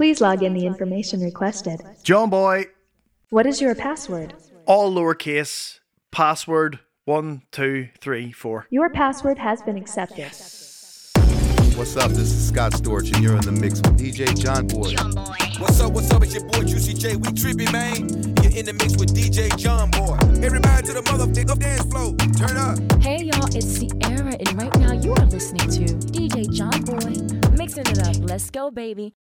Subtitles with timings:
[0.00, 1.82] Please log in the information requested.
[2.02, 2.68] John Boy,
[3.28, 4.32] What is your password?
[4.64, 5.80] all lowercase,
[6.10, 8.66] password one, two, three, four.
[8.70, 10.32] Your password has been accepted.
[11.76, 12.12] What's up?
[12.12, 14.94] This is Scott Storch, and you're in the mix with DJ John Boy.
[15.58, 17.16] What's up, what's up, it's your boy Juicy J.
[17.16, 18.08] We trippy, man.
[18.42, 20.16] You're in the mix with DJ John Boy.
[20.42, 22.16] Everybody to the motherfucker dance floor.
[22.38, 23.02] Turn up.
[23.02, 27.84] Hey y'all, it's Ciara, and right now you are listening to DJ John Boy mixing
[27.86, 28.16] it up.
[28.26, 29.14] Let's go, baby.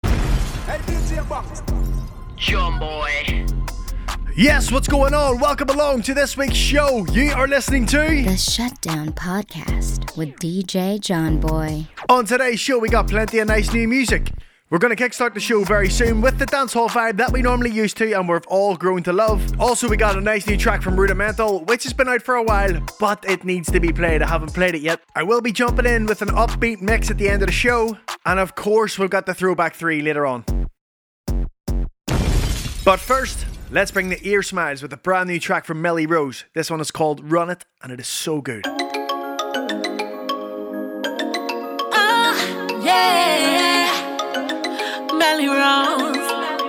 [4.36, 5.40] Yes, what's going on?
[5.40, 7.06] Welcome along to this week's show.
[7.06, 7.96] You are listening to.
[7.96, 11.86] The Shutdown Podcast with DJ John Boy.
[12.10, 14.30] On today's show, we got plenty of nice new music.
[14.70, 17.70] We're going to kickstart the show very soon with the dancehall vibe that we normally
[17.70, 19.58] used to and we've all grown to love.
[19.58, 22.42] Also, we got a nice new track from Rudimental, which has been out for a
[22.42, 24.20] while, but it needs to be played.
[24.20, 25.00] I haven't played it yet.
[25.14, 27.96] I will be jumping in with an upbeat mix at the end of the show,
[28.26, 30.44] and of course, we've got the throwback three later on.
[32.84, 36.44] But first, let's bring the ear smiles with a brand new track from Melly Rose.
[36.52, 38.64] This one is called Run It, and it is so good.
[41.90, 43.57] Oh, Yeah,
[45.18, 46.16] Melly Rose.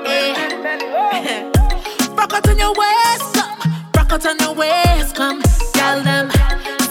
[0.06, 1.52] Yeah.
[2.18, 3.60] Rock out on your waist, come.
[3.96, 5.42] Rock out on your waist, come.
[5.74, 6.30] Tell them,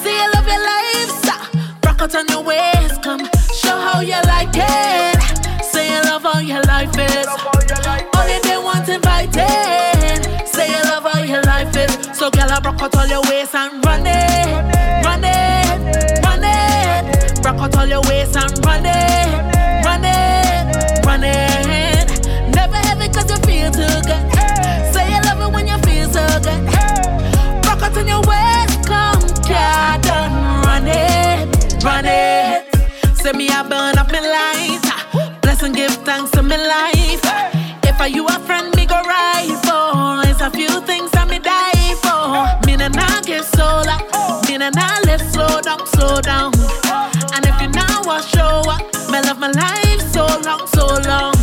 [0.02, 1.54] see you love your life, stop.
[1.84, 3.24] Rock out on your waist, come.
[3.52, 5.64] Show how you like it.
[5.64, 7.26] Say you love how your life is.
[8.16, 10.46] Only they want invited.
[10.46, 12.16] Say you love how your life is.
[12.16, 17.44] So, girl, I rock out all your waist and run it, run it, run it.
[17.44, 18.17] Rock out all your waist
[36.18, 37.22] thanks to my life.
[37.84, 40.28] If I you a friend, me go right for.
[40.28, 42.66] It's a few things that me die for.
[42.66, 44.48] Me and I get so loud.
[44.48, 46.52] Me and I live slow down, slow down.
[47.34, 51.37] And if you now want show up, me love my life so long, so long.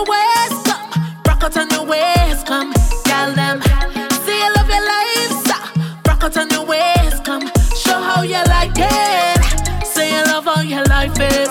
[0.00, 0.90] Your waist, come.
[1.26, 2.72] Rock out on your waist, come.
[3.04, 3.60] Tell them,
[4.24, 5.76] see you love your life, stop.
[6.06, 7.46] Rock out on your waist, come.
[7.76, 9.84] Show how you like it.
[9.84, 11.48] Say you love how your life is.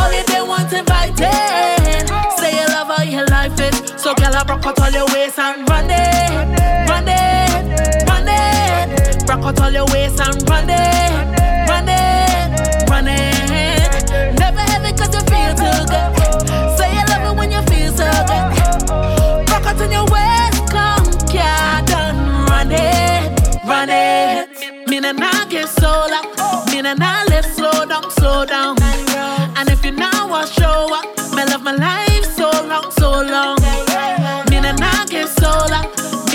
[0.00, 2.08] Only they want invited.
[2.38, 3.76] Say you love how your life is.
[4.00, 9.28] So girl, I rock out all your waist and run it, run it, run it.
[9.28, 10.48] Rock out all your waist and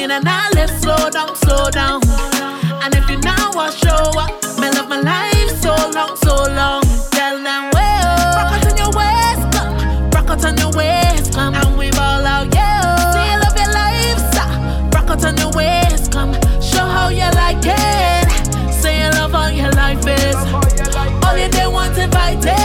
[0.08, 2.02] Me and I live slow down, slow down.
[2.82, 6.82] And if you now want show up, me love my life so long, so long.
[7.12, 10.10] Tell them, well, rock out on your waist, come.
[10.12, 11.56] Rock out on your waist, come.
[11.56, 13.12] And we ball out, yeah.
[13.12, 14.94] Say you love your life, stop.
[14.96, 16.32] Rock out on your waist, come.
[16.62, 18.72] Show how you like it.
[18.72, 20.38] Say you love how your life is.
[21.28, 22.56] Only they want invited.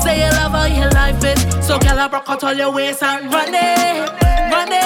[0.00, 1.66] Say you love how your life is.
[1.66, 4.10] So girl, I rock out all your waist and run it,
[4.52, 4.85] run it,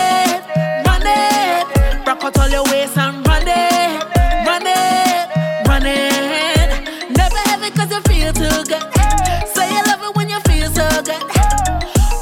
[2.20, 2.24] it.
[2.24, 4.04] Rock out all your waist and run it,
[4.46, 7.16] run it, run it.
[7.16, 9.48] Never have it cause you feel too good.
[9.48, 11.22] Say you love it when you feel so good.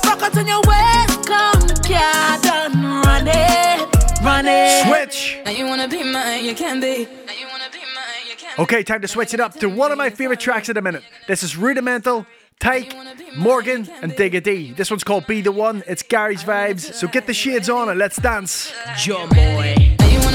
[0.06, 3.03] Rock out on your waist, come, yeah, done.
[3.03, 4.87] Run it, run it.
[4.87, 5.38] Switch!
[5.44, 7.04] Now you wanna be mine, you can be.
[7.26, 9.93] Now you wanna be mine, you can Okay, time to switch it up to one
[9.93, 11.02] of my favorite tracks at the minute.
[11.26, 12.26] This is Rudimental,
[12.61, 12.93] Tyke,
[13.37, 14.72] Morgan, and Digga D.
[14.72, 15.82] This one's called Be the One.
[15.87, 16.93] It's Gary's vibes.
[16.94, 18.72] So get the shades on and let's dance.
[18.96, 19.88] John Boy.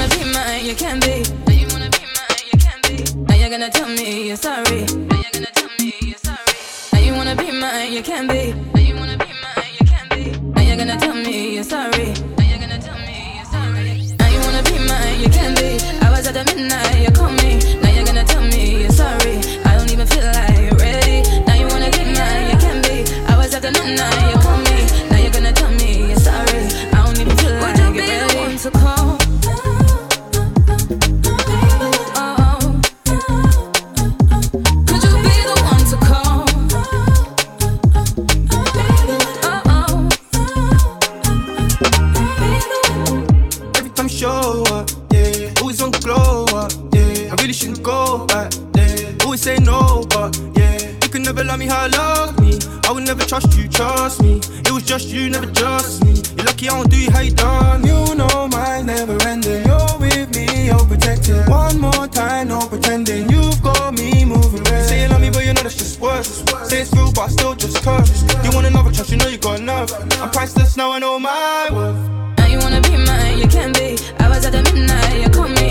[0.04, 1.24] Wanna be mine, you can be.
[1.46, 2.96] Now you wanna be mine, you can be.
[3.26, 4.84] Now you're gonna tell me you're sorry.
[4.84, 6.52] Now you're gonna tell me you're sorry.
[6.92, 8.52] Now you wanna be mine, you can be.
[8.52, 10.38] Now you wanna be mine, you can be.
[10.52, 12.12] Now you're gonna tell me you're sorry.
[12.36, 14.16] Now you're gonna tell me you're sorry.
[14.20, 15.80] Now you wanna be mine, you can be.
[16.04, 17.56] I was at the midnight, you call me.
[17.80, 19.40] Now you're gonna tell me you're sorry.
[19.64, 21.22] I don't even feel like you're ready.
[21.48, 23.08] Now you wanna be mine, you can be.
[23.32, 24.84] I was at the midnight, you call me.
[25.08, 26.60] Now you're gonna tell me you're sorry.
[26.92, 28.58] I don't even feel like you're ready.
[28.58, 28.93] to call.
[49.44, 50.78] Say no, but yeah.
[51.02, 52.58] You can never love me how I love me.
[52.88, 54.40] I would never trust you, trust me.
[54.64, 56.14] It was just you, never just me.
[56.34, 57.84] You're lucky I don't do you how you done.
[57.84, 59.66] You know mine never ending.
[59.66, 61.46] You're with me, oh, you're protected.
[61.46, 63.28] One more time, no pretending.
[63.28, 64.64] You've got me moving.
[64.64, 64.88] Red.
[64.88, 66.28] Say you love me, but you know that's just words.
[66.66, 68.24] Say it's real, but I still just curse.
[68.44, 69.92] You want another trust, you know you got enough.
[70.22, 72.00] I'm priceless now, I know my worth.
[72.38, 73.98] Now you wanna be mine, you can be.
[74.20, 75.63] I was at the midnight, you called me.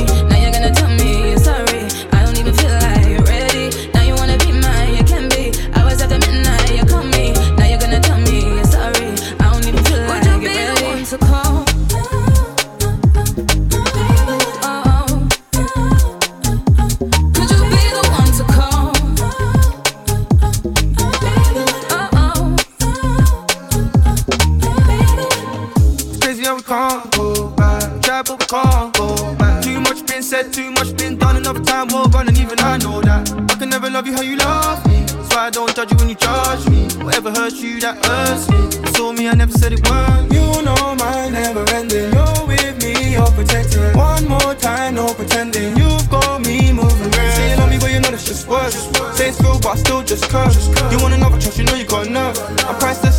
[30.53, 31.35] Too much been done.
[31.37, 33.31] Enough time will run, and even I know that.
[33.51, 35.01] I can never love you how you love me.
[35.01, 36.87] That's why I don't judge you when you judge me.
[37.03, 38.61] Whatever hurts you, that hurts me.
[38.81, 40.31] You saw me, I never said it weren't.
[40.31, 42.13] You know mine never ending.
[42.13, 43.95] You're with me, you're protected.
[43.95, 45.75] One more time, no pretending.
[45.75, 47.11] You've got me moving.
[47.17, 47.33] Red.
[47.35, 48.75] Say you love me, but you know that's just words.
[49.17, 50.67] Say it's real, but I still just curse.
[50.91, 52.37] You want another trust, you know you got enough.
[52.69, 53.12] I'm priceless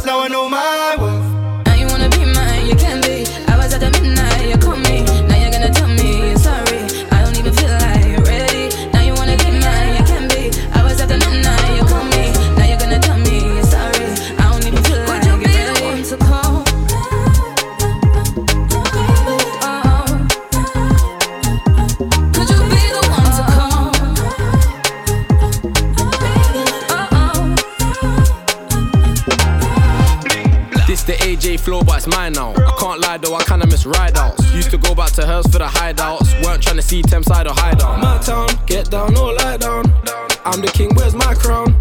[31.64, 32.52] AJ but it's mine now.
[32.52, 34.54] I can't lie though, I kinda miss rideouts.
[34.54, 36.44] Used to go back to hers for the hideouts.
[36.44, 38.00] Weren't trying to see Thameside or hideout.
[38.00, 39.84] My town, get down or lie down.
[40.44, 41.72] I'm the king, where's my crown?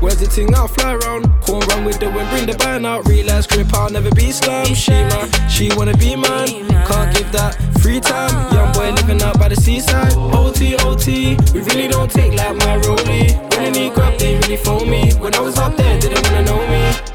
[0.00, 0.54] Where's the ting?
[0.54, 1.24] I'll fly round.
[1.42, 3.08] Corn run with the wind, bring the band out.
[3.08, 4.74] Realize grip, I'll never be slam.
[4.74, 6.68] She man, she wanna be mine.
[6.86, 8.52] Can't give that free time.
[8.52, 10.12] Young boy living out by the seaside.
[10.34, 13.32] OT, OT, we really don't take like my rollie.
[13.50, 15.12] When I need they really phone me.
[15.14, 17.09] When I was up there, didn't wanna know me.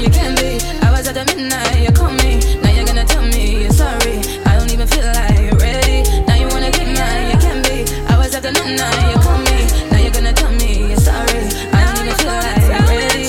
[0.00, 0.58] You can be.
[0.82, 2.40] I was at the midnight, you called me.
[2.62, 4.18] Now you're gonna tell me you're sorry.
[4.46, 6.02] I don't even feel like you're ready.
[6.26, 7.84] Now you wanna be mine, you can be.
[8.08, 9.66] I was at the midnight, you called me.
[9.90, 11.42] Now you're gonna tell me you're sorry.
[11.76, 13.28] I don't even feel like you're ready.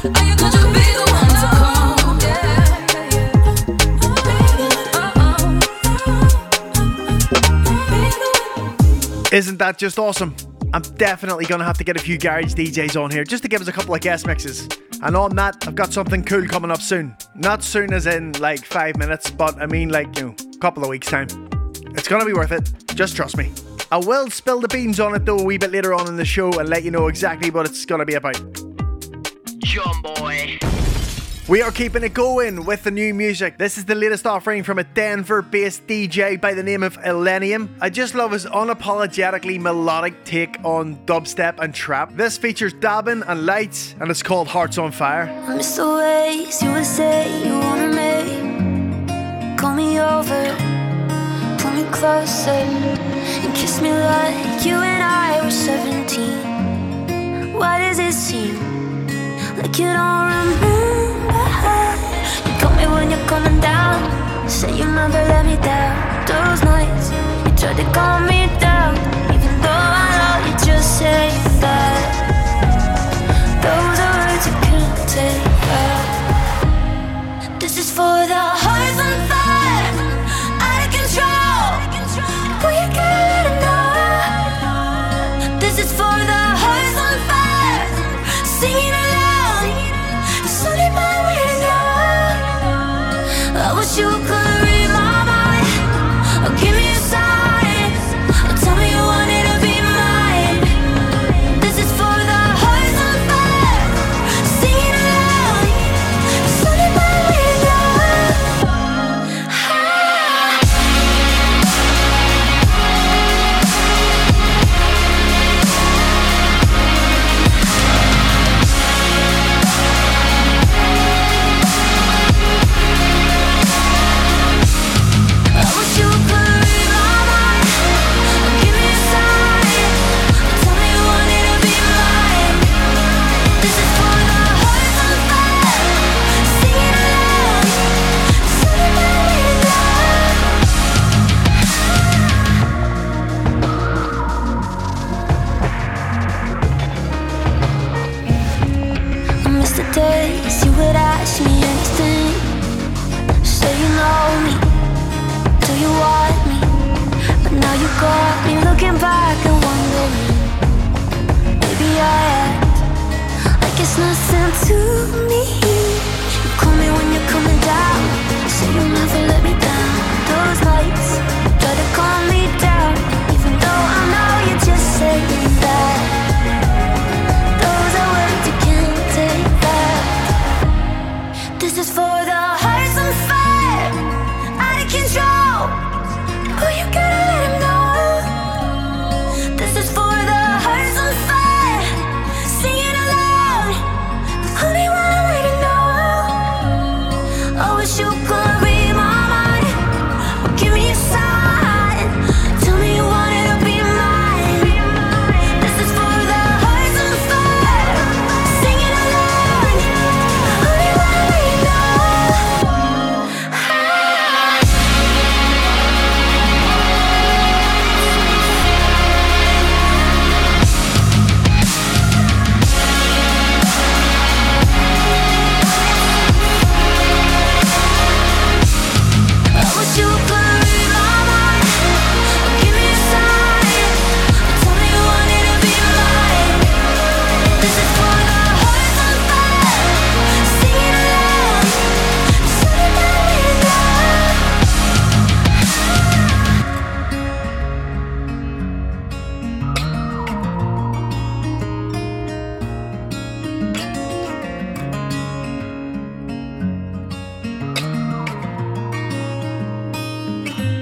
[0.00, 1.34] Could you be the one?
[1.42, 1.66] Oh,
[1.98, 2.16] oh,
[9.22, 9.36] oh.
[9.36, 10.34] Isn't that just awesome?
[10.72, 13.60] I'm definitely gonna have to get a few garage DJs on here just to give
[13.60, 14.68] us a couple of guest mixes.
[15.02, 17.16] And on that, I've got something cool coming up soon.
[17.34, 20.84] Not soon as in like five minutes, but I mean like, you know, a couple
[20.84, 21.26] of weeks' time.
[21.96, 22.70] It's gonna be worth it.
[22.94, 23.50] Just trust me.
[23.90, 26.24] I will spill the beans on it though a wee bit later on in the
[26.24, 28.40] show and let you know exactly what it's gonna be about.
[29.58, 30.58] John Boy.
[31.50, 33.58] We are keeping it going with the new music.
[33.58, 37.70] This is the latest offering from a Denver based DJ by the name of Illenium.
[37.80, 42.14] I just love his unapologetically melodic take on dubstep and trap.
[42.14, 45.28] This features Dabin and lights and it's called Hearts on Fire.
[45.48, 49.56] I miss the ways you would say you wanted me.
[49.56, 50.56] Call me over,
[51.58, 57.54] pull me closer, and kiss me like you and I were 17.
[57.54, 58.54] Why does it seem
[59.56, 60.79] like you don't remember?
[63.10, 63.98] You're coming down.
[64.48, 65.94] Say you never let me down.
[66.26, 68.94] Those nights you tried to calm me down,
[69.34, 71.30] even though I know you just say
[71.64, 72.02] that.
[73.66, 77.60] Those are words you can't take back.
[77.60, 78.49] This is for the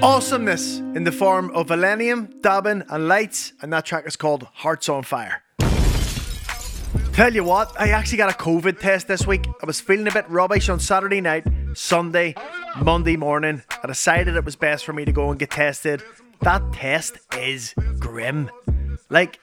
[0.01, 4.87] Awesomeness in the form of Illenium, Dabin, and Lights, and that track is called Hearts
[4.87, 5.43] on Fire.
[7.11, 9.45] Tell you what, I actually got a COVID test this week.
[9.61, 12.33] I was feeling a bit rubbish on Saturday night, Sunday,
[12.81, 13.61] Monday morning.
[13.83, 16.01] I decided it was best for me to go and get tested.
[16.43, 18.49] That test is grim.
[19.09, 19.41] Like,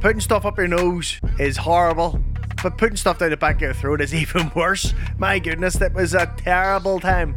[0.00, 2.18] putting stuff up your nose is horrible,
[2.62, 4.94] but putting stuff down the back of your throat is even worse.
[5.18, 7.36] My goodness, that was a terrible time.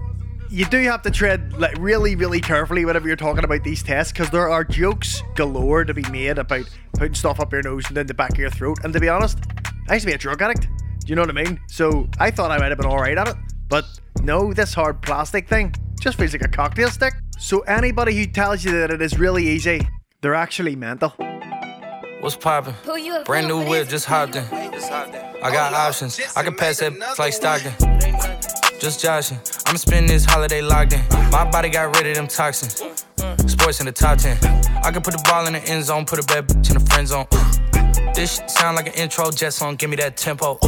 [0.50, 4.14] You do have to tread like really, really carefully whenever you're talking about these tests
[4.14, 7.98] because there are jokes galore to be made about putting stuff up your nose and
[7.98, 8.80] then the back of your throat.
[8.84, 9.40] And to be honest,
[9.90, 10.68] I used to be a drug addict.
[11.00, 11.60] Do you know what I mean?
[11.68, 13.36] So I thought I might have been alright at it.
[13.70, 13.86] But
[14.22, 17.14] no, this hard plastic thing just feels like a cocktail stick.
[17.38, 19.88] So anybody who tells you that it is really easy,
[20.22, 21.10] they're actually mental.
[22.22, 22.74] What's poppin'?
[23.26, 24.44] Brand new whip, just hopped in.
[24.46, 26.20] I got options.
[26.36, 27.97] I can pass that like Stockton.
[28.80, 29.40] Just joshing.
[29.66, 31.02] I'ma spend this holiday locked in.
[31.32, 32.76] My body got rid of them toxins.
[33.52, 34.38] Sports in the top 10.
[34.84, 36.86] I can put the ball in the end zone, put a bad bitch in the
[36.92, 37.26] friend zone.
[38.14, 40.60] This shit sound like an intro jet song, give me that tempo.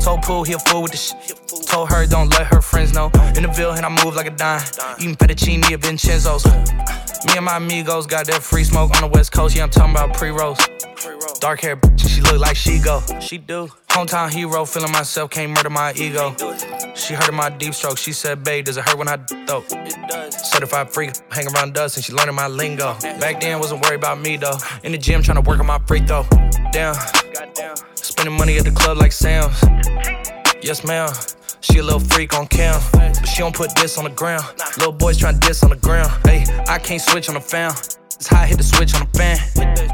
[0.00, 1.66] Told Pooh he a fool with the shit.
[1.66, 3.10] Told her don't let her friends know.
[3.34, 4.62] In the Ville and I move like a dime.
[4.98, 6.44] Eating fettuccine at Vincenzo's.
[7.24, 9.56] Me and my amigos got that free smoke on the west coast.
[9.56, 10.58] Yeah, I'm talking about pre-rolls.
[11.40, 13.02] Dark hair, bitch, she look like she go.
[13.20, 13.68] She do.
[13.88, 16.34] Hometown hero, feeling myself, can't murder my ego.
[16.94, 17.98] She heard of my deep stroke.
[17.98, 19.64] She said, babe, does it hurt when I though?
[19.70, 20.50] It does.
[20.50, 22.94] Certified freak, hang around dust, and she learning my lingo.
[23.20, 24.58] Back then, wasn't worried about me though.
[24.84, 26.26] In the gym, trying to work on my free throw.
[26.72, 26.94] Damn.
[27.94, 29.62] Spending money at the club like Sam's.
[30.66, 31.08] Yes, ma'am.
[31.60, 34.42] She a little freak on cam, but she don't put this on the ground.
[34.78, 36.10] Little boys tryna diss on the ground.
[36.26, 37.70] Hey, I can't switch on the fan.
[37.70, 39.38] It's I hit the switch on the fan.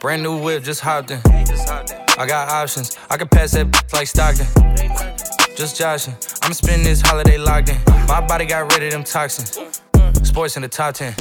[0.00, 1.20] Brand new whip, just hopped in.
[1.26, 2.96] I got options.
[3.10, 4.46] I can pass that like Stockton.
[5.56, 6.14] Just joshing.
[6.42, 7.78] I'm spending this holiday locked in.
[8.06, 9.82] My body got rid of them toxins.
[10.22, 11.14] Sports in the top 10.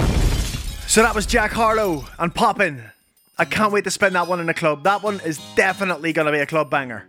[0.87, 2.83] So that was Jack Harlow and Poppin'.
[3.39, 4.83] I can't wait to spend that one in a club.
[4.83, 7.07] That one is definitely going to be a club banger.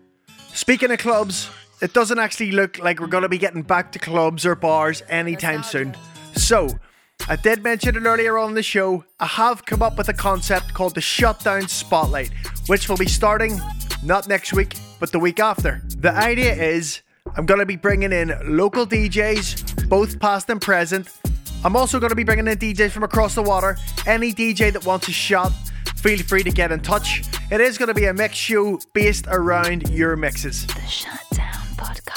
[0.54, 1.50] Speaking of clubs,
[1.82, 5.02] it doesn't actually look like we're going to be getting back to clubs or bars
[5.08, 5.94] anytime soon.
[6.34, 6.68] So,
[7.26, 9.04] I did mention it earlier on the show.
[9.20, 12.30] I have come up with a concept called the Shutdown Spotlight,
[12.68, 13.60] which will be starting
[14.02, 15.82] not next week, but the week after.
[15.98, 17.02] The idea is
[17.36, 21.08] I'm going to be bringing in local DJs, both past and present.
[21.64, 23.76] I'm also going to be bringing in DJs from across the water.
[24.06, 25.52] Any DJ that wants a shot,
[25.96, 27.24] feel free to get in touch.
[27.50, 30.66] It is going to be a mix show based around your mixes.
[30.66, 32.14] The Shutdown Podcast.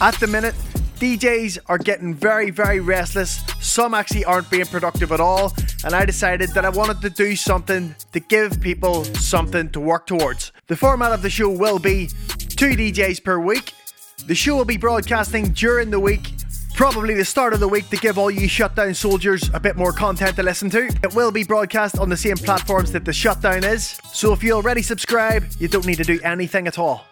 [0.00, 0.54] At the minute,
[0.96, 3.42] DJs are getting very, very restless.
[3.60, 5.52] Some actually aren't being productive at all.
[5.84, 10.06] And I decided that I wanted to do something to give people something to work
[10.06, 10.52] towards.
[10.66, 13.72] The format of the show will be two DJs per week.
[14.26, 16.32] The show will be broadcasting during the week
[16.76, 19.92] probably the start of the week to give all you shutdown soldiers a bit more
[19.92, 20.86] content to listen to.
[21.02, 24.52] It will be broadcast on the same platforms that the shutdown is, so if you
[24.52, 27.06] already subscribe, you don't need to do anything at all.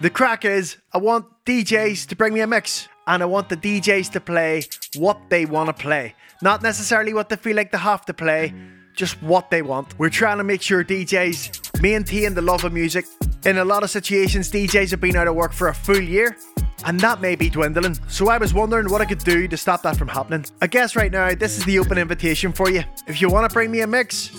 [0.00, 3.56] The crack is, I want DJs to bring me a mix, and I want the
[3.56, 4.64] DJs to play
[4.96, 6.14] what they want to play.
[6.42, 8.54] Not necessarily what they feel like they have to play,
[8.94, 9.98] just what they want.
[9.98, 13.06] We're trying to make sure DJs maintain the love of music.
[13.44, 16.36] In a lot of situations, DJs have been out of work for a full year,
[16.84, 17.98] and that may be dwindling.
[18.08, 20.46] So I was wondering what I could do to stop that from happening.
[20.62, 22.84] I guess right now, this is the open invitation for you.
[23.06, 24.30] If you want to bring me a mix,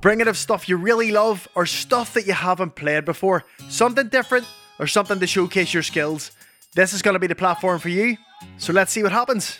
[0.00, 3.44] bring it of stuff you really love or stuff that you haven't played before.
[3.68, 4.46] Something different
[4.78, 6.32] or something to showcase your skills.
[6.74, 8.16] This is going to be the platform for you.
[8.58, 9.58] So let's see what happens.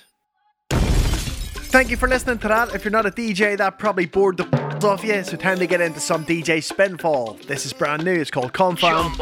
[0.71, 2.75] Thank you for listening to that.
[2.75, 5.23] If you're not a DJ, that probably bored the f- off you.
[5.25, 7.45] So time to get into some DJ Spinall.
[7.47, 8.14] This is brand new.
[8.14, 9.12] It's called Confirm.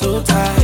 [0.00, 0.59] So tight.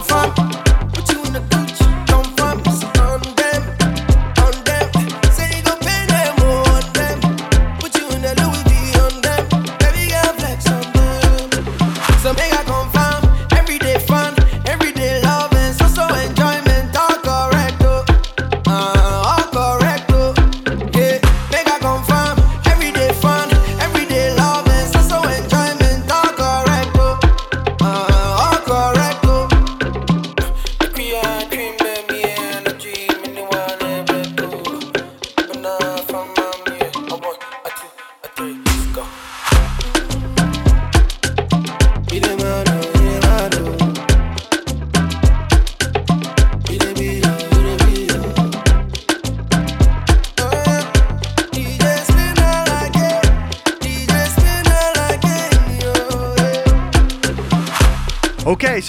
[0.00, 0.59] Peak, confirm.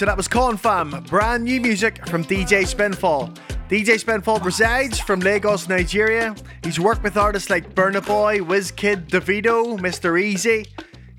[0.02, 3.32] So that was Confirm, brand new music from DJ Spinall.
[3.68, 6.34] DJ Spinall resides from Lagos, Nigeria.
[6.64, 10.20] He's worked with artists like Burna Boy, Wizkid, Davido, Mr.
[10.20, 10.66] Eazi.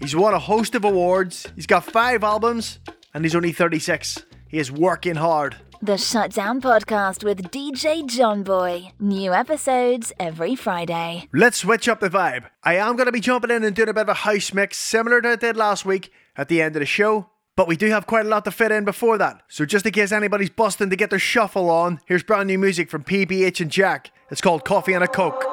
[0.02, 1.48] He's won a host of awards.
[1.56, 2.80] He's got five albums,
[3.14, 4.26] and he's only 36.
[4.50, 5.56] He is working hard.
[5.82, 8.92] The Shutdown Podcast with DJ John Boy.
[9.00, 11.30] New episodes every Friday.
[11.32, 12.50] Let's switch up the vibe.
[12.66, 14.76] I am going to be jumping in and doing a bit of a house mix
[14.76, 17.30] similar to what I did last week at the end of the show.
[17.56, 19.44] But we do have quite a lot to fit in before that.
[19.48, 22.90] So just in case anybody's busting to get their shuffle on, here's brand new music
[22.90, 24.12] from PBH and Jack.
[24.32, 25.44] It's called Coffee and a Coke.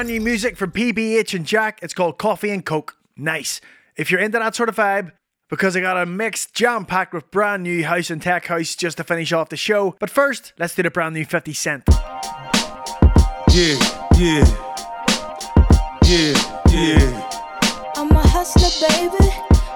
[0.00, 1.78] Brand new music from PBH and Jack.
[1.82, 2.96] It's called Coffee and Coke.
[3.18, 3.60] Nice.
[3.98, 5.12] If you're into that sort of vibe,
[5.50, 8.96] because I got a mix jam packed with brand new house and tech house just
[8.96, 9.96] to finish off the show.
[10.00, 11.82] But first, let's do the brand new 50 Cent.
[13.50, 13.76] Yeah,
[14.16, 14.42] yeah.
[16.04, 17.30] Yeah, yeah.
[17.96, 19.30] I'm a hustler, baby.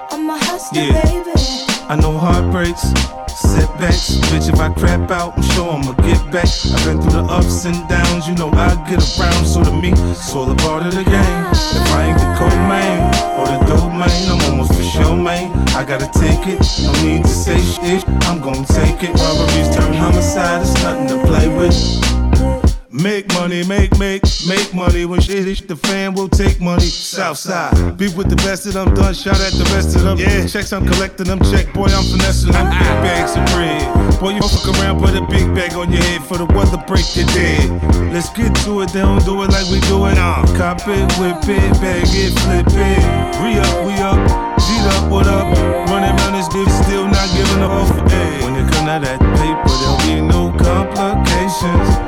[0.09, 1.03] I'm a hustler, Yeah.
[1.03, 1.64] baby.
[1.87, 2.81] I know heartbreaks,
[3.29, 4.17] setbacks.
[4.33, 6.49] Bitch, if I crap out, I'm sure I'ma get back.
[6.73, 9.45] I've been through the ups and downs, you know I get around.
[9.45, 11.45] So to me, it's all a part of the game.
[11.53, 13.05] If I ain't the co-main
[13.37, 15.53] or the dope main, I'm almost for sure, man.
[15.77, 18.03] I gotta take it, no need to say shit.
[18.25, 19.13] I'm gonna take it.
[19.21, 22.54] Robberies turn homicide, it's nothing to play with.
[22.95, 25.03] Make money, make, make, make money.
[25.03, 26.87] When shit hit the fan, we'll take money.
[26.87, 27.97] Southside.
[27.97, 29.13] Be with the best of them, done.
[29.13, 30.17] Shout at the rest of them.
[30.17, 30.47] Yeah.
[30.47, 31.39] Checks, I'm collecting them.
[31.51, 32.71] Check, boy, I'm finessing them.
[32.71, 33.83] Big bags of bread.
[34.23, 37.03] Boy, you fuck around, put a big bag on your head for the weather break
[37.19, 37.67] your dead.
[38.15, 40.15] Let's get to it, they don't do it like we do it.
[40.15, 40.47] Uh.
[40.55, 43.03] Cop it, whip it, bag it, flip it.
[43.43, 44.23] Re up, we up.
[44.55, 45.51] G'd up, what up?
[45.91, 47.91] Running around this bitch, still not giving up.
[48.07, 48.39] Hey.
[48.39, 52.04] When it come to that paper, there'll be no complications.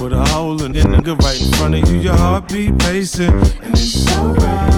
[0.00, 3.74] Put a hole in the nigga right in front of you, your heartbeat pacing, and
[3.76, 4.72] it's alright.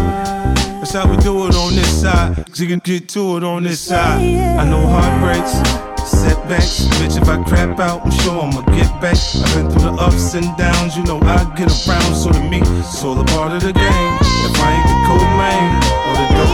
[0.82, 2.44] That's how we do it on this side.
[2.48, 4.18] Cause you can get to it on this side.
[4.20, 5.52] I know heartbreaks,
[6.10, 6.86] setbacks.
[6.98, 9.16] Bitch, if I crap out, I'm sure I'ma get back.
[9.16, 12.16] I've been through the ups and downs, you know I get around.
[12.16, 14.18] So to me, it's all a part of the game.
[14.50, 15.70] If I ain't the cold man
[16.10, 16.51] or the dope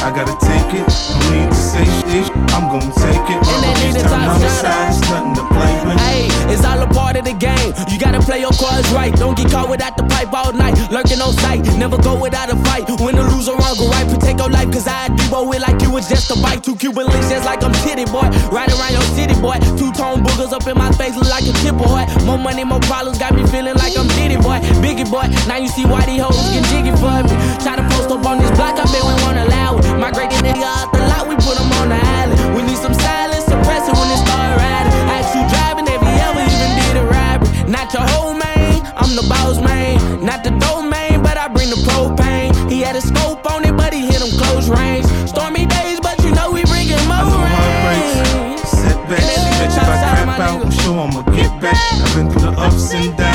[0.00, 0.88] I gotta take it.
[0.88, 2.32] No need to say shit.
[2.56, 3.40] I'm gonna take it.
[3.44, 6.00] Robberies turn homicide, it's nothing to play with.
[6.00, 7.76] Hey, it's all a part of the game.
[7.92, 9.12] You gotta play your cards right.
[9.14, 10.72] Don't get caught without the pipe all night.
[10.90, 12.88] Lurking on sight, never go without a fight.
[12.96, 14.08] Win or lose or wrong, go right.
[14.08, 16.64] Protect your life, cause I do it like you was just a bite.
[16.64, 18.24] Two Cuban links just like I'm titty boy.
[18.48, 19.60] Right around your city boy.
[19.76, 22.08] Two tone boogers up in my face, look like a chip boy.
[22.24, 24.64] More money, more problems, got me feeling like I'm Diddy boy.
[24.80, 27.36] Biggie boy, now you see why these hoes get jiggy for me.
[27.60, 29.19] Try to post up on this block, I bet we
[52.90, 53.29] through the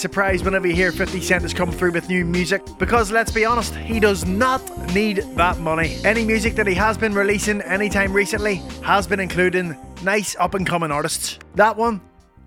[0.00, 2.62] always a nice surprise whenever you hear 50 Cent has come through with new music
[2.78, 4.62] because let's be honest, he does not
[4.94, 5.96] need that money.
[6.04, 10.66] Any music that he has been releasing anytime recently has been including nice up and
[10.66, 11.38] coming artists.
[11.54, 12.00] That one,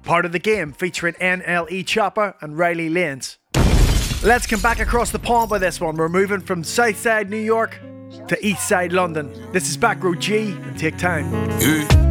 [0.04, 3.38] part of the game, featuring NLE Choppa and Rileyy Lanez.
[4.24, 5.98] Let's come back across the pond with this one.
[5.98, 7.80] We're moving from Southside New York
[8.28, 9.32] to Eastside London.
[9.52, 12.03] This is Backroad Gee and Take Time.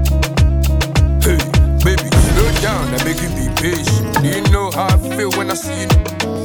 [2.72, 4.22] Down, I beg you be patient.
[4.22, 5.88] Do you know how I feel when I see you?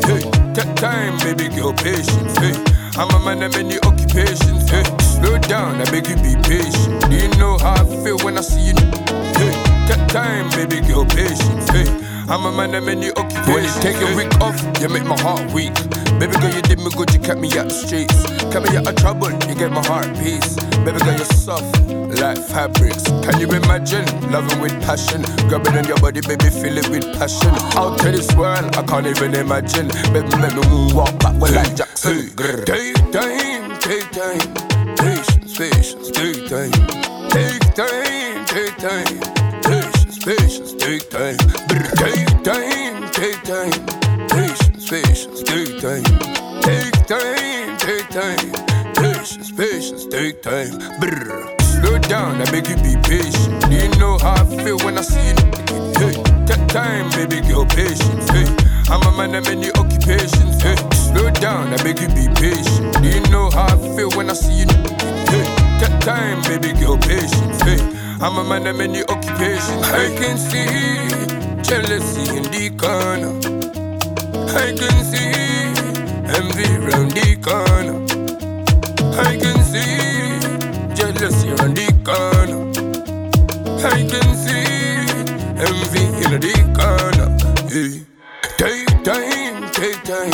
[0.08, 2.36] Hey, take time, baby, girl, patience.
[2.44, 2.56] Hey,
[3.00, 4.70] I'm a man of many occupations.
[4.70, 4.84] Hey,
[5.16, 7.10] slow down, I beg you be patient.
[7.10, 8.76] Do you know how I feel when I see you?
[9.40, 9.54] Hey,
[9.88, 11.68] take time, baby, girl, patience.
[11.76, 11.88] Hey,
[12.30, 13.48] I'm a man of many occupations.
[13.48, 15.74] When you take a week off, you make my heart weak.
[16.20, 18.20] Baby girl, you did me good, you kept me out the streets.
[18.52, 20.56] Kept me out of trouble, you get my heart peace.
[20.84, 21.64] Baby girl, you're soft
[22.20, 23.04] like fabrics.
[23.24, 25.22] Can you imagine loving with passion?
[25.48, 27.54] Grabbing on your body, baby, feel it with passion.
[27.80, 29.88] Out to this world, I can't even imagine.
[30.12, 32.28] Baby, make me walk back with like Jackson.
[32.66, 34.44] Take time, take time.
[35.00, 36.76] Patience, patience, take time.
[37.32, 39.37] Take time, take time.
[40.28, 41.38] Patience, take time.
[41.96, 43.72] Take time, take time.
[44.28, 46.04] Patience, patience, take time.
[46.60, 48.52] Take time, take time.
[48.94, 50.78] Patience, patience, take time.
[51.00, 51.56] Brr.
[51.62, 53.62] Slow down, I beg you be patient.
[53.70, 55.36] Do you know how I feel when I see you?
[55.94, 57.10] Take time.
[57.12, 58.30] baby girl, patience.
[58.30, 58.48] Hey,
[58.90, 60.62] I'm a man of many occupations.
[60.62, 63.02] Hey, slow down, I beg you be patient.
[63.02, 64.66] Do you know how I feel when I see you?
[65.32, 67.62] Take time, baby girl, patience.
[67.62, 69.84] Hey, I'm a man of many occupations.
[69.94, 70.66] I can see
[71.62, 73.38] jealousy in the corner.
[74.58, 75.38] I can see
[76.36, 77.98] envy round the corner.
[79.22, 82.62] I can see jealousy around the corner.
[83.86, 84.66] I can see
[85.62, 87.28] envy in the corner.
[87.70, 88.02] Yeah.
[88.58, 90.34] Take time, take time,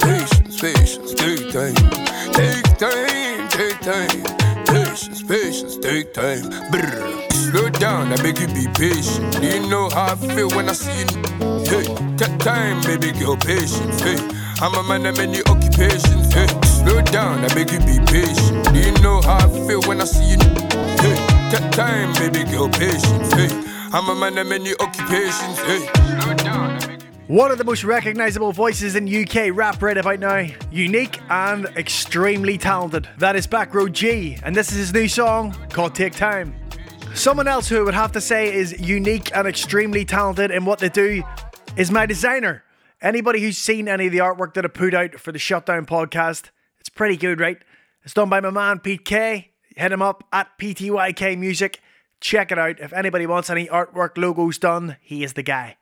[0.00, 1.74] patience, patience, take time,
[2.32, 4.24] take time, take time,
[4.98, 6.50] patience, patience, take time.
[6.70, 7.28] Brr.
[7.30, 9.40] Slow down, I beg you be patient.
[9.40, 11.06] Do you know how I feel when I see you?
[11.64, 11.84] Hey,
[12.16, 14.00] take time, baby girl, patience.
[14.00, 14.18] Hey,
[14.60, 16.32] I'm a man of many occupations.
[16.32, 18.72] Hey, slow down, I beg you be patient.
[18.72, 20.38] Do you know how I feel when I see you?
[21.00, 21.16] Hey,
[21.50, 23.32] take time, baby girl, patience.
[23.32, 23.50] Hey,
[23.92, 25.58] I'm a man of many occupations.
[25.60, 25.86] Hey,
[26.20, 26.67] slow down.
[27.28, 30.46] One of the most recognisable voices in UK rap right about now.
[30.72, 33.06] Unique and extremely talented.
[33.18, 36.54] That is Backroad Gee, and this is his new song called Take Time.
[37.12, 40.78] Someone else who I would have to say is unique and extremely talented in what
[40.78, 41.22] they do
[41.76, 42.64] is my designer.
[43.02, 46.48] Anybody who's seen any of the artwork that I put out for the Shutdown podcast,
[46.80, 47.58] it's pretty good, right?
[48.04, 49.50] It's done by my man Pete K.
[49.76, 51.82] Hit him up at PTYK Music.
[52.22, 52.80] Check it out.
[52.80, 55.76] If anybody wants any artwork logos done, he is the guy.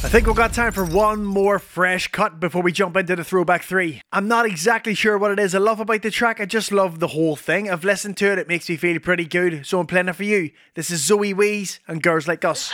[0.00, 3.24] I think we've got time for one more fresh cut before we jump into the
[3.24, 4.00] throwback three.
[4.12, 7.00] I'm not exactly sure what it is I love about the track, I just love
[7.00, 7.68] the whole thing.
[7.68, 10.22] I've listened to it, it makes me feel pretty good, so I'm playing it for
[10.22, 10.52] you.
[10.74, 12.72] This is Zoe Wees and Girls Like Us.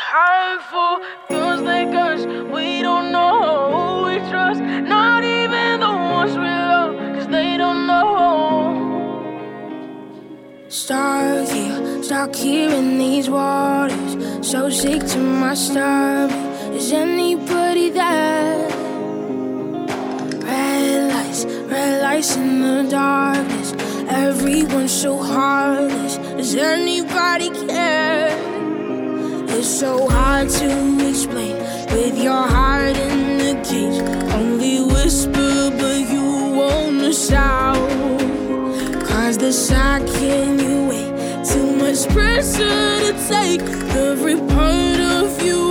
[1.30, 6.94] Girls like us, we don't know who we trust, not even the ones we love,
[7.16, 8.74] cause they don't know.
[10.68, 14.46] Stuck here, stuck here in these waters.
[14.46, 16.53] So sick to my stomach.
[16.74, 18.68] Is anybody there?
[20.42, 23.72] Red lights, red lights in the darkness.
[24.08, 26.16] Everyone's so heartless.
[26.36, 28.36] Does anybody care?
[29.48, 31.56] It's so hard to explain
[31.94, 34.02] with your heart in the cage.
[34.34, 36.26] Only whisper, but you
[36.58, 37.88] wanna shout.
[39.08, 41.12] Cause the second you wait,
[41.46, 43.62] too much pressure to take.
[43.94, 45.63] Every part of you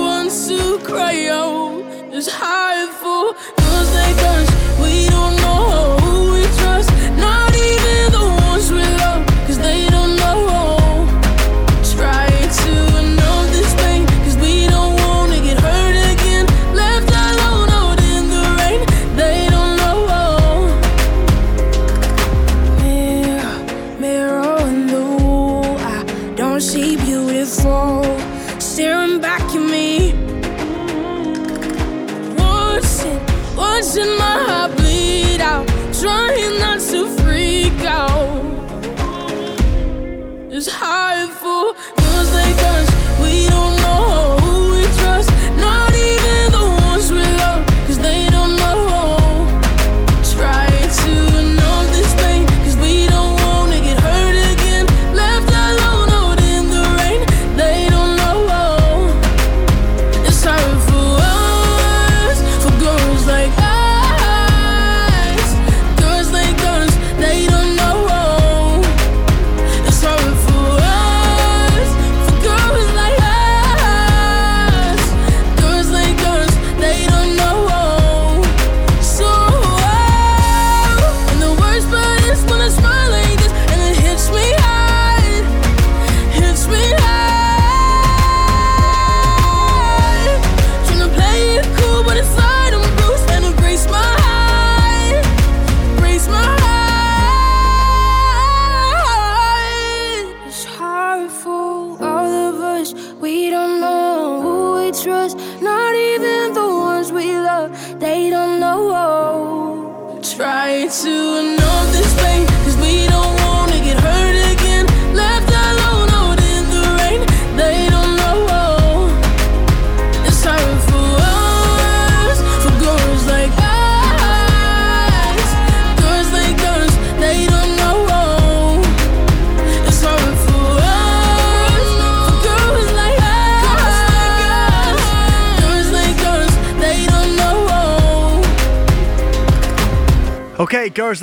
[0.84, 1.82] cry out.
[2.12, 4.50] It's hard for those like us.
[4.82, 5.42] We don't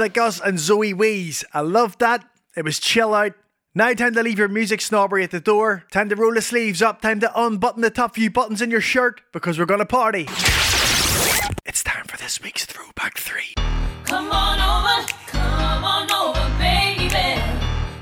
[0.01, 1.45] like us and Zoe Wees.
[1.55, 2.25] I love that.
[2.57, 3.35] It was chill out.
[3.75, 5.85] Now time to leave your music snobbery at the door.
[5.93, 7.01] Time to roll the sleeves up.
[7.01, 10.27] Time to unbutton the top few buttons in your shirt because we're gonna party.
[11.65, 13.55] It's time for this week's Throwback 3.
[14.05, 17.41] Come on over, come on over, baby.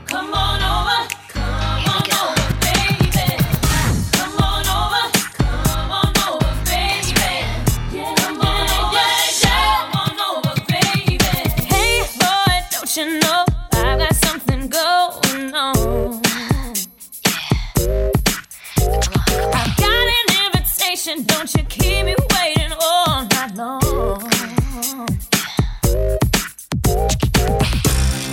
[0.06, 1.17] Come on over.
[21.08, 21.24] attention.
[21.26, 24.22] Don't you keep me waiting all night long.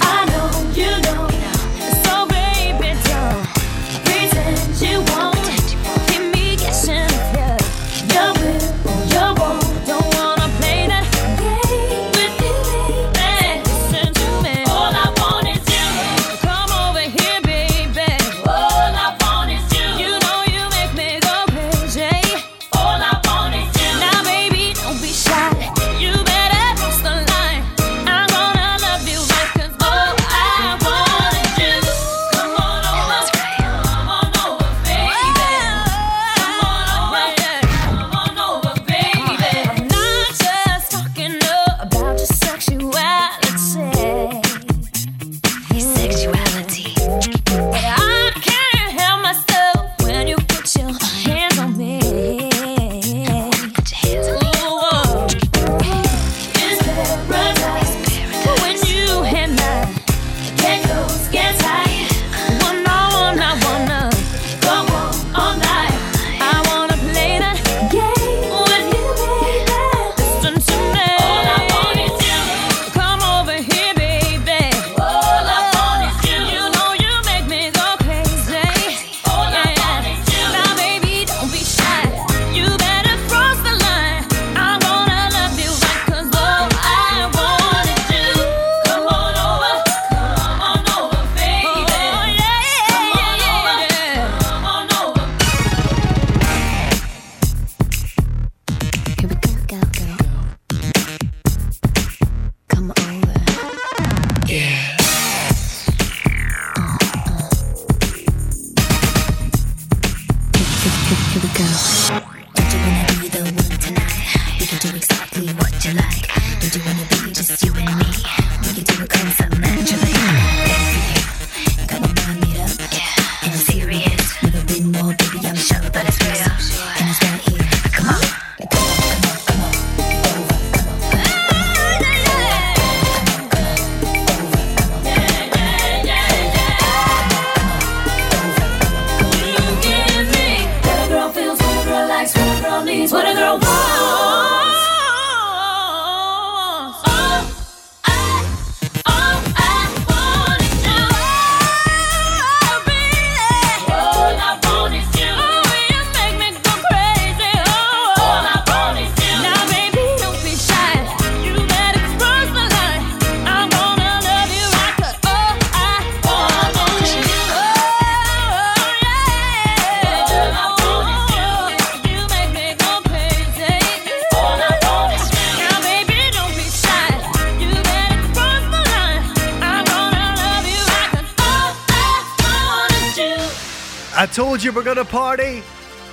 [0.02, 1.35] I know you know.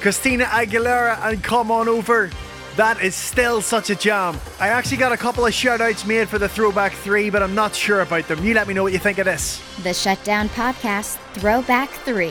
[0.02, 2.28] Christina Aguilera and Come On Over.
[2.74, 4.36] That is still such a jam.
[4.58, 7.54] I actually got a couple of shout outs made for the Throwback 3, but I'm
[7.54, 8.42] not sure about them.
[8.42, 9.62] You let me know what you think of this.
[9.84, 12.30] The Shutdown Podcast Throwback 3.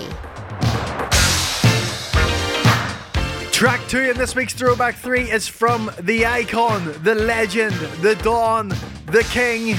[3.53, 8.67] Track 2 in this week's Throwback 3 is from the icon, the legend, the dawn,
[9.05, 9.77] the king,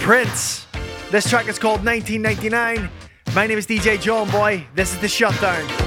[0.00, 0.66] Prince.
[1.12, 2.90] This track is called 1999.
[3.32, 4.66] My name is DJ John Boy.
[4.74, 5.81] This is The Shutdown.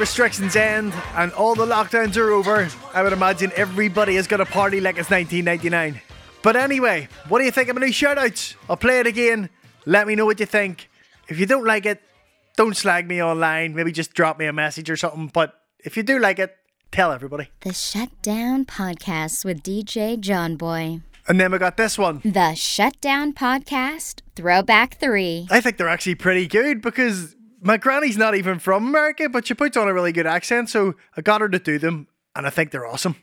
[0.00, 4.50] Restrictions end and all the lockdowns are over, I would imagine everybody is going to
[4.50, 6.00] party like it's 1999.
[6.42, 8.56] But anyway, what do you think of my new shoutouts?
[8.68, 9.50] I'll play it again.
[9.84, 10.88] Let me know what you think.
[11.28, 12.00] If you don't like it,
[12.56, 13.74] don't slag me online.
[13.74, 15.30] Maybe just drop me a message or something.
[15.32, 16.56] But if you do like it,
[16.90, 17.48] tell everybody.
[17.60, 21.02] The Shutdown Podcast with DJ John Boy.
[21.28, 22.22] And then we got this one.
[22.24, 25.48] The Shutdown Podcast Throwback 3.
[25.50, 29.54] I think they're actually pretty good because my granny's not even from America, but she
[29.54, 32.50] puts on a really good accent, so I got her to do them, and I
[32.50, 33.16] think they're awesome.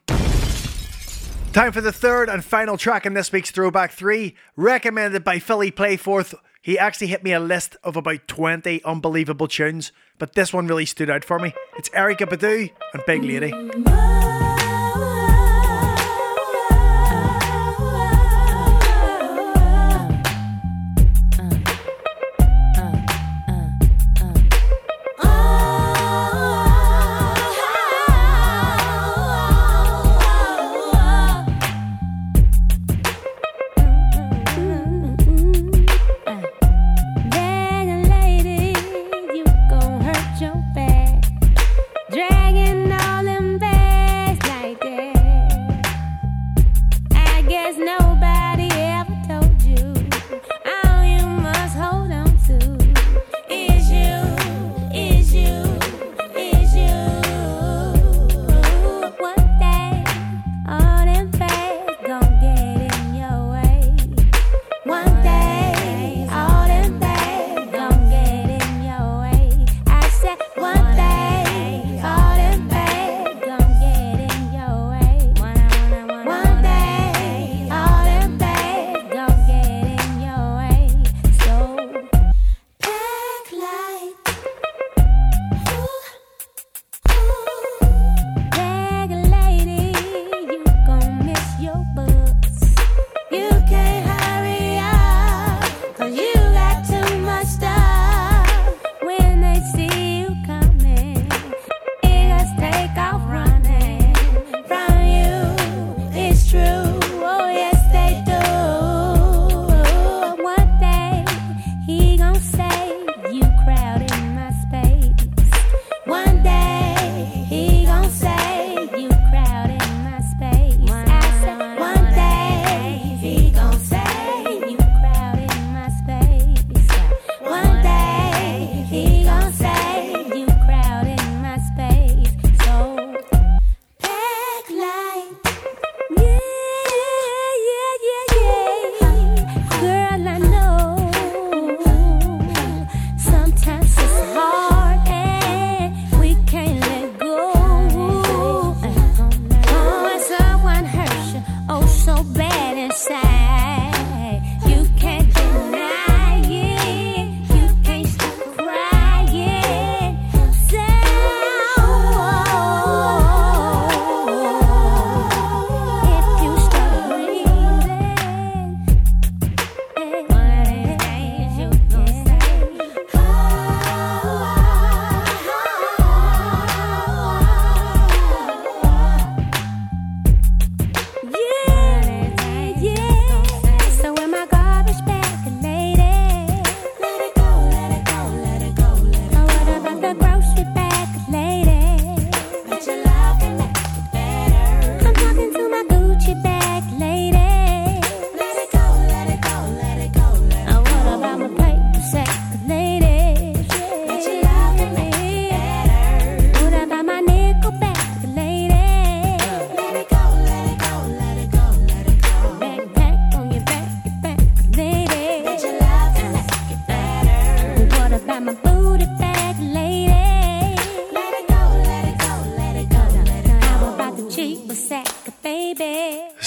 [1.53, 5.71] Time for the third and final track in this week's Throwback 3, recommended by Philly
[5.71, 6.35] Playforth.
[6.61, 10.85] He actually hit me a list of about 20 unbelievable tunes, but this one really
[10.85, 11.53] stood out for me.
[11.77, 13.51] It's Erykah Badu and Bag Lady.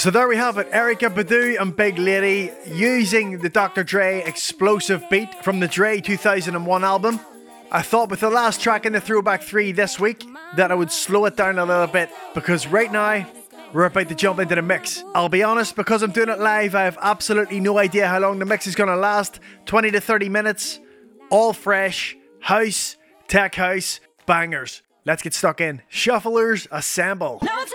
[0.01, 3.83] So there we have it, Erykah Badu and Bag Lady using the Dr.
[3.83, 7.19] Dre explosive beat from the Dre 2001 album.
[7.71, 10.25] I thought with the last track in the Throwback 3 this week
[10.55, 13.27] that I would slow it down a little bit because right now
[13.73, 15.03] we're about to jump into the mix.
[15.13, 18.39] I'll be honest, because I'm doing it live, I have absolutely no idea how long
[18.39, 20.79] the mix is going to last 20 to 30 minutes,
[21.29, 22.97] all fresh, house,
[23.27, 24.81] tech house, bangers.
[25.05, 25.83] Let's get stuck in.
[25.91, 27.37] Shufflers assemble.
[27.43, 27.65] No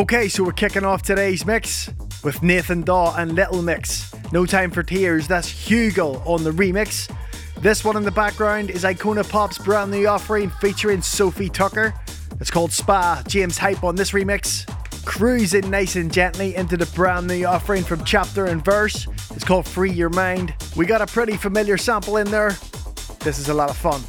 [0.00, 1.90] Okay, so we're kicking off today's mix
[2.24, 4.10] with Nathan Dawe and Little Mix.
[4.32, 7.14] No Time for Tears, that's Hugo on the remix.
[7.60, 11.92] This one in the background is Icona Pop's brand new offering featuring Sofi Tukker.
[12.40, 13.22] It's called Spa.
[13.28, 14.66] James Hype on this remix.
[15.04, 19.06] Cruising nice and gently into the brand new offering from Chapter and Verse.
[19.34, 20.54] It's called Free Your Mind.
[20.76, 22.56] We got a pretty familiar sample in there.
[23.18, 24.00] This is a lot of fun.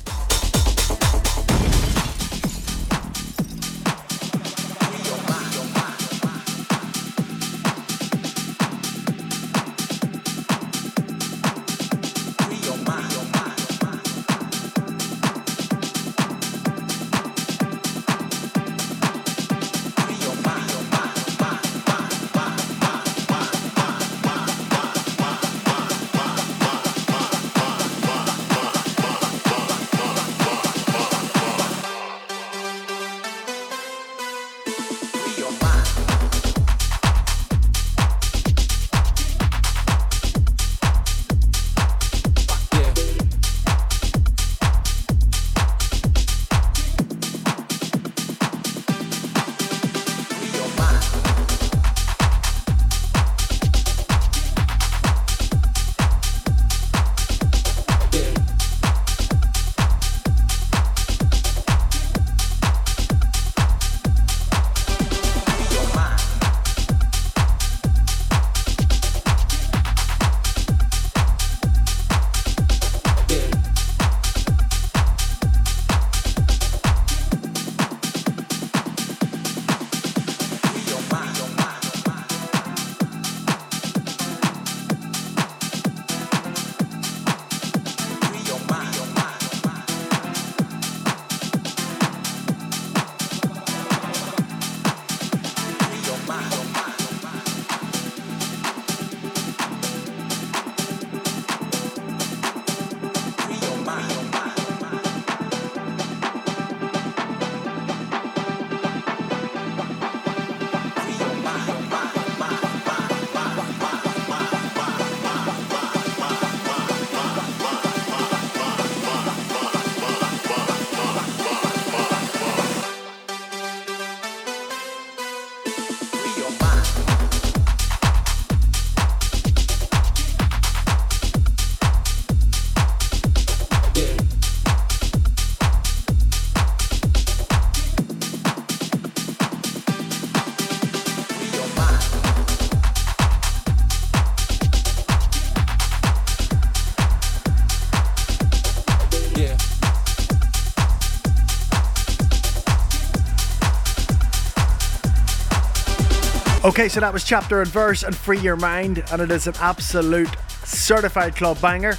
[156.71, 159.55] Okay, so that was Chapter and Verse and Free Your Mind, and it is an
[159.59, 160.29] absolute
[160.63, 161.97] certified club banger.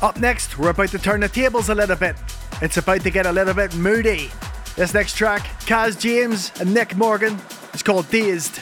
[0.00, 2.16] Up next, we're about to turn the tables a little bit.
[2.62, 4.30] It's about to get a little bit moody.
[4.76, 7.38] This next track, Kaz James and Nick Morgan,
[7.74, 8.60] it's called Dazed.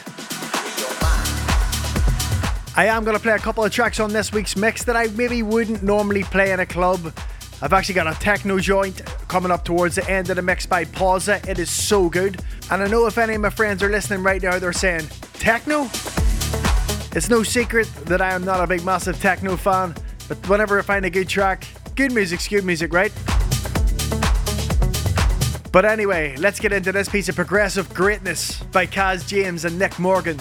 [2.76, 5.06] I am going to play a couple of tracks on this week's mix that I
[5.14, 7.14] maybe wouldn't normally play in a club.
[7.62, 10.86] I've actually got a techno joint coming up towards the end of the mix by
[10.86, 11.46] Pausa.
[11.46, 12.42] It is so good.
[12.68, 15.06] And I know if any of my friends are listening right now, they're saying,
[15.42, 15.90] Techno?
[17.16, 19.92] It's no secret that I am not a big, massive techno fan,
[20.28, 21.66] but whenever I find a good track,
[21.96, 23.12] good music's good music, right?
[25.72, 29.98] But anyway, let's get into this piece of progressive greatness by Kaz James and Nick
[29.98, 30.38] Morgan.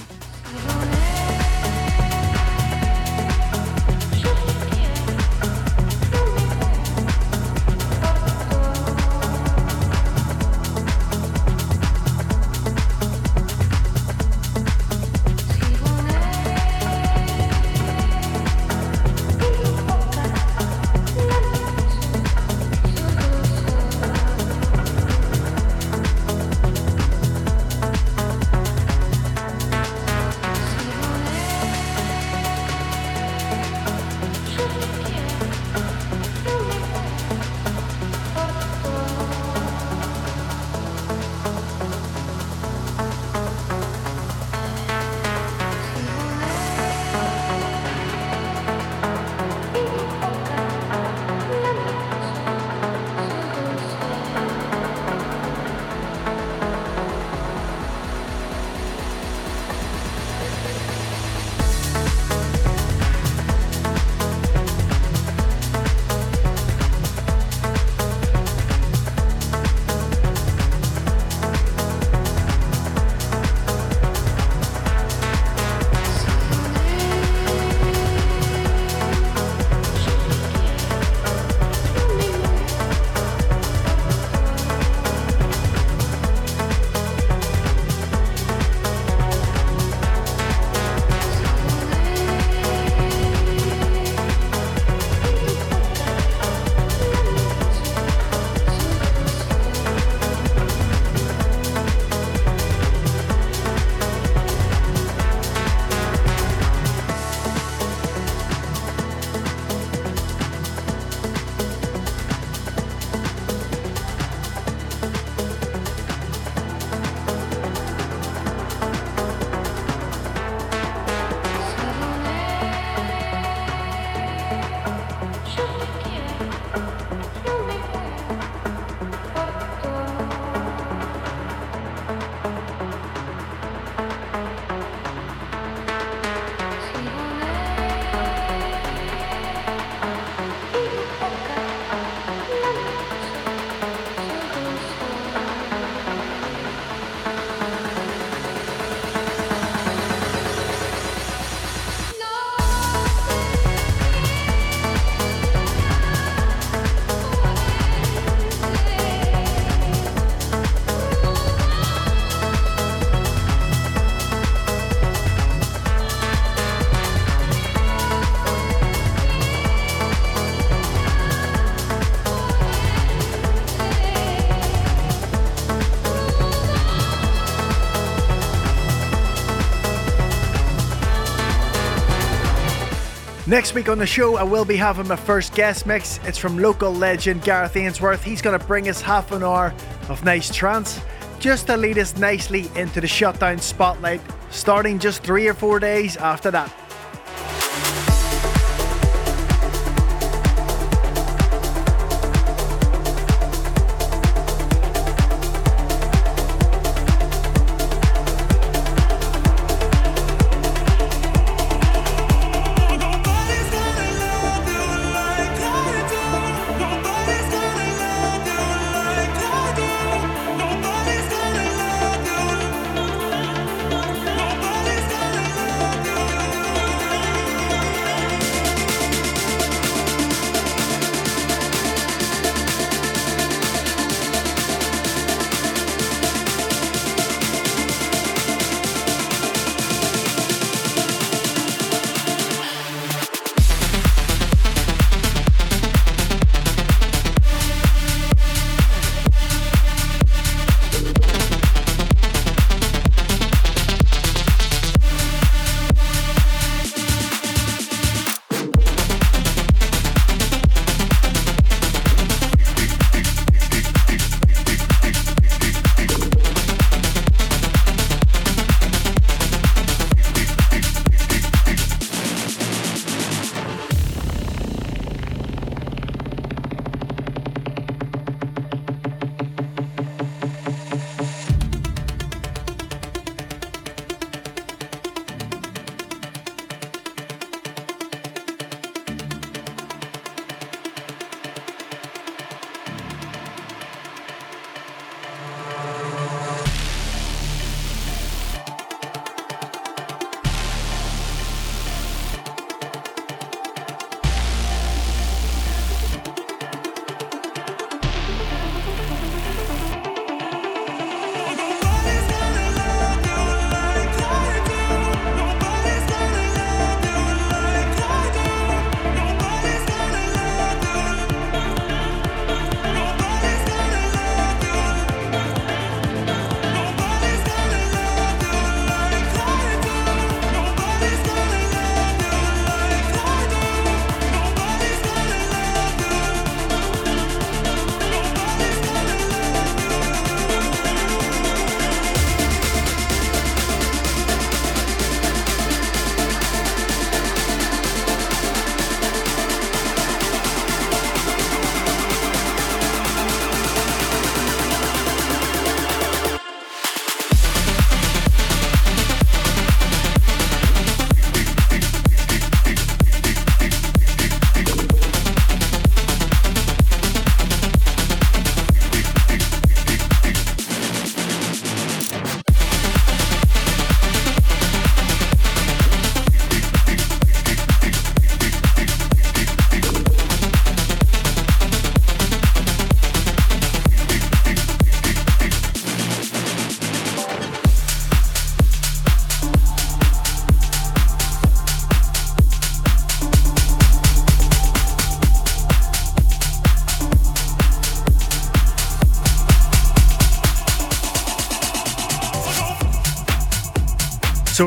[183.51, 186.21] Next week on the show, I will be having my first guest mix.
[186.23, 188.23] It's from local legend Gareth Ainsworth.
[188.23, 189.73] He's going to bring us half an hour
[190.07, 191.01] of nice trance
[191.37, 194.21] just to lead us nicely into the shutdown spotlight,
[194.51, 196.73] starting just three or four days after that.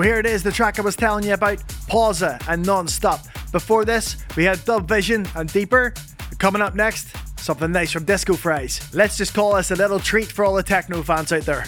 [0.05, 3.21] Here it is, the track I was telling you about, Pausa and Non-Stop.
[3.53, 5.95] Before this, we had Dub Vision and Deeper.
[6.39, 7.09] Coming up next,
[7.41, 8.87] something nice from Disco Fries.
[8.93, 11.65] Let's just call this a little treat for all the techno fans out there.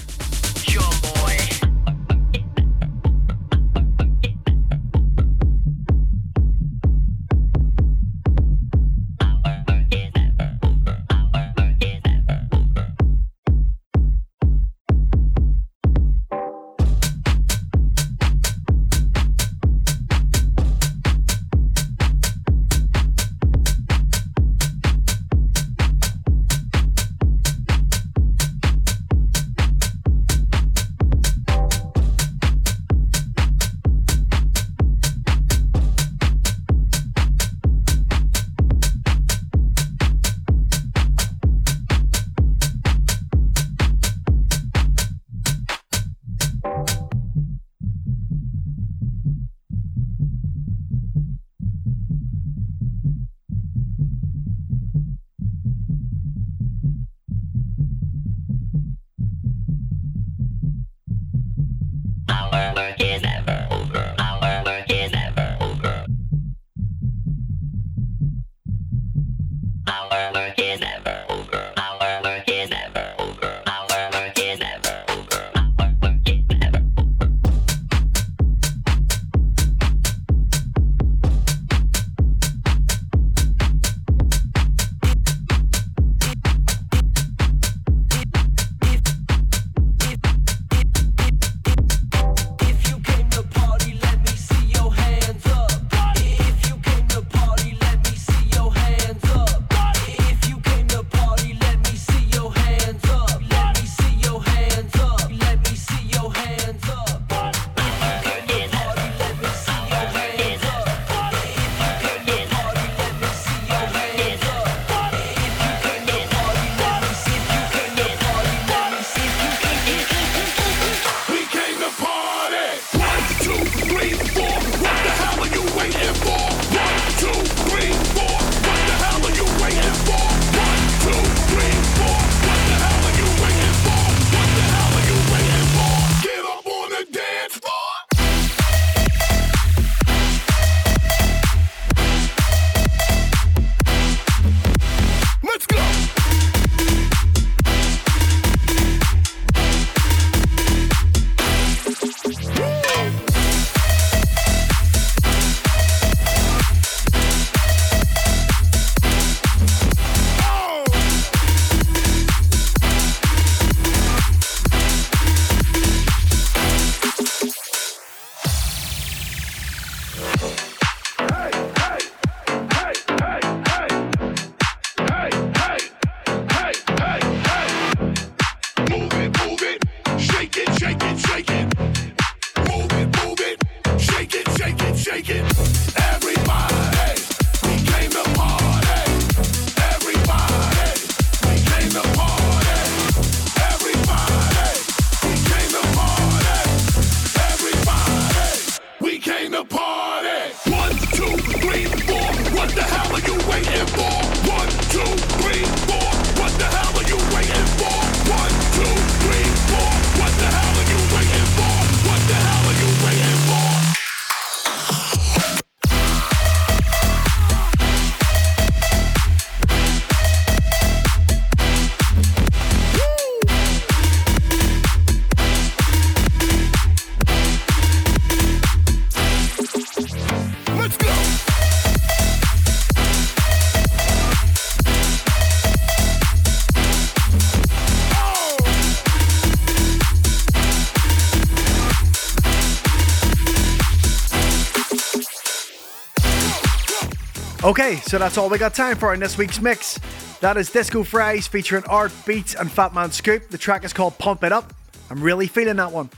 [247.66, 249.98] Okay, so that's all we got time for in this week's mix.
[250.38, 253.48] That is Disco Fries featuring Art Beats and Fatman Scoop.
[253.48, 254.72] The track is called Pump It Up.
[255.10, 256.10] I'm really feeling that one.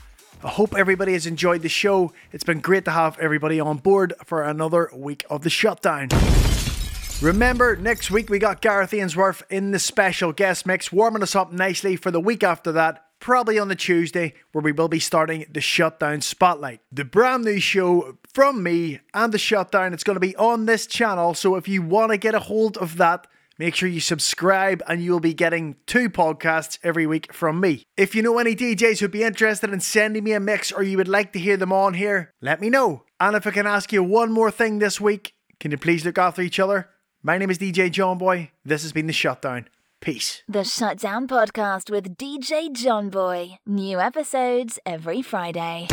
[0.43, 2.13] I hope everybody has enjoyed the show.
[2.31, 6.09] It's been great to have everybody on board for another week of the shutdown.
[7.19, 11.51] Remember, next week we got Gareth Ainsworth in the special guest mix, warming us up
[11.51, 15.45] nicely for the week after that probably on the Tuesday, where we will be starting
[15.51, 16.81] the Shutdown Spotlight.
[16.91, 19.93] The brand new show from me and the Shutdown.
[19.93, 22.77] It's going to be on this channel, so if you want to get a hold
[22.77, 27.59] of that, make sure you subscribe and you'll be getting two podcasts every week from
[27.59, 27.83] me.
[27.97, 30.97] If you know any DJs who'd be interested in sending me a mix or you
[30.97, 33.03] would like to hear them on here, let me know.
[33.19, 36.17] And if I can ask you one more thing this week, can you please look
[36.17, 36.89] after each other?
[37.21, 38.51] My name is DJ John Boy.
[38.63, 39.67] This has been The Shutdown.
[40.01, 40.43] Peace.
[40.47, 43.59] The Shutdown Podcast with DJ John Boy.
[43.65, 45.87] New episodes every Friday.